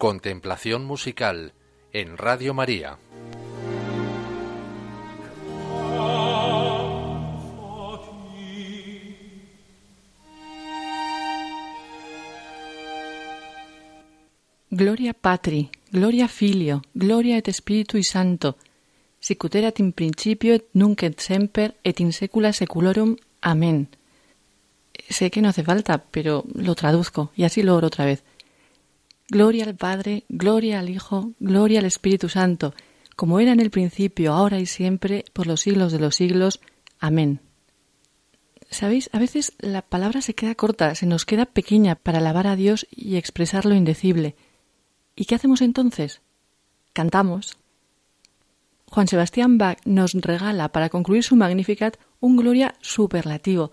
[0.00, 1.52] Contemplación musical
[1.92, 2.96] en Radio María.
[14.70, 18.56] Gloria Patri, Gloria Filio, Gloria et Spiritui Santo,
[19.20, 23.18] sicuterat in principio et nunc et semper et in secula seculorum.
[23.42, 23.90] Amén.
[25.10, 28.24] Sé que no hace falta, pero lo traduzco y así lo oro otra vez.
[29.30, 32.74] Gloria al Padre, gloria al Hijo, gloria al Espíritu Santo,
[33.14, 36.60] como era en el principio, ahora y siempre, por los siglos de los siglos.
[36.98, 37.40] Amén.
[38.70, 42.56] Sabéis, a veces la palabra se queda corta, se nos queda pequeña para alabar a
[42.56, 44.34] Dios y expresar lo indecible.
[45.14, 46.22] ¿Y qué hacemos entonces?
[46.92, 47.56] Cantamos.
[48.86, 53.70] Juan Sebastián Bach nos regala, para concluir su Magnificat, un gloria superlativo,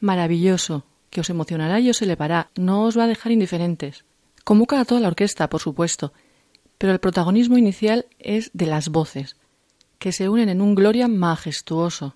[0.00, 4.06] maravilloso, que os emocionará y os elevará, no os va a dejar indiferentes.
[4.44, 6.12] Convoca a toda la orquesta, por supuesto,
[6.78, 9.36] pero el protagonismo inicial es de las voces,
[9.98, 12.14] que se unen en un gloria majestuoso.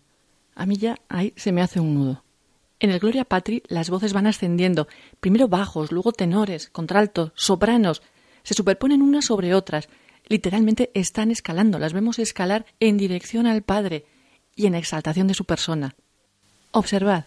[0.55, 2.25] A mí ya ahí se me hace un nudo.
[2.81, 4.87] En el Gloria Patri las voces van ascendiendo,
[5.21, 8.03] primero bajos, luego tenores, contraltos, sopranos,
[8.45, 9.89] se superponen unas sobre otras,
[10.29, 14.05] literalmente están escalando, las vemos escalar en dirección al Padre
[14.55, 15.97] y en exaltación de su persona.
[16.71, 17.25] Observad.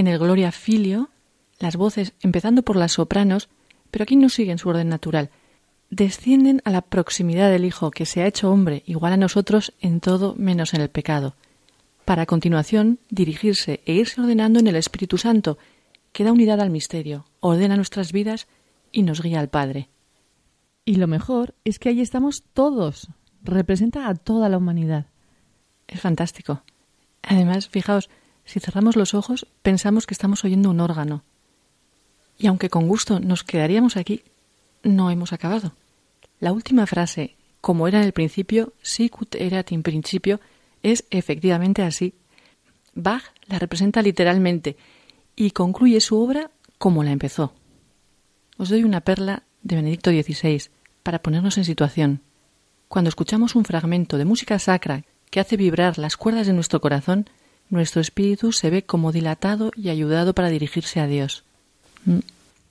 [0.00, 1.10] En el Gloria Filio,
[1.58, 3.50] las voces, empezando por las sopranos,
[3.90, 5.28] pero aquí no siguen su orden natural,
[5.90, 10.00] descienden a la proximidad del Hijo que se ha hecho hombre, igual a nosotros en
[10.00, 11.34] todo menos en el pecado,
[12.06, 15.58] para a continuación dirigirse e irse ordenando en el Espíritu Santo,
[16.12, 18.46] que da unidad al misterio, ordena nuestras vidas
[18.92, 19.90] y nos guía al Padre.
[20.86, 23.08] Y lo mejor es que ahí estamos todos,
[23.42, 25.08] representa a toda la humanidad.
[25.88, 26.62] Es fantástico.
[27.20, 28.08] Además, fijaos,
[28.50, 31.22] si cerramos los ojos, pensamos que estamos oyendo un órgano.
[32.36, 34.24] Y aunque con gusto nos quedaríamos aquí,
[34.82, 35.72] no hemos acabado.
[36.40, 40.40] La última frase, como era en el principio, sicut erat in principio,
[40.82, 42.14] es efectivamente así.
[42.94, 44.76] Bach la representa literalmente
[45.36, 47.52] y concluye su obra como la empezó.
[48.56, 50.70] Os doy una perla de Benedicto XVI
[51.04, 52.20] para ponernos en situación.
[52.88, 57.30] Cuando escuchamos un fragmento de música sacra que hace vibrar las cuerdas de nuestro corazón,
[57.70, 61.44] nuestro espíritu se ve como dilatado y ayudado para dirigirse a Dios.
[62.04, 62.18] Mm.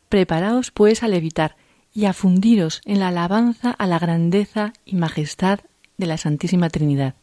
[0.10, 1.56] Preparaos, pues, a levitar
[1.94, 5.60] y a fundiros en la alabanza a la grandeza y majestad
[5.98, 7.16] de la Santísima Trinidad.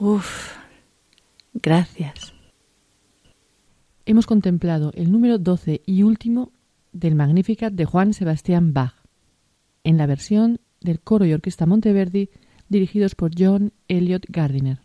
[0.00, 0.56] Uf,
[1.52, 2.32] gracias.
[4.06, 6.52] Hemos contemplado el número 12 y último
[6.90, 8.94] del Magnificat de Juan Sebastián Bach,
[9.84, 12.30] en la versión del coro y orquesta Monteverdi
[12.70, 14.78] dirigidos por John Elliot Gardiner.